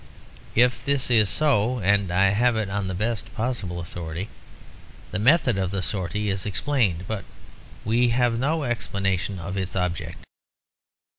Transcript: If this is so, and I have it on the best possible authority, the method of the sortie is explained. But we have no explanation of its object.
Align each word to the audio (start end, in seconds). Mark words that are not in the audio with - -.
If 0.55 0.83
this 0.83 1.11
is 1.11 1.29
so, 1.29 1.77
and 1.81 2.09
I 2.09 2.29
have 2.29 2.55
it 2.55 2.71
on 2.71 2.87
the 2.87 2.95
best 2.95 3.31
possible 3.35 3.79
authority, 3.79 4.29
the 5.11 5.19
method 5.19 5.59
of 5.59 5.69
the 5.69 5.83
sortie 5.83 6.29
is 6.31 6.43
explained. 6.47 7.05
But 7.07 7.23
we 7.85 8.07
have 8.09 8.39
no 8.39 8.63
explanation 8.63 9.37
of 9.37 9.57
its 9.57 9.75
object. 9.75 10.25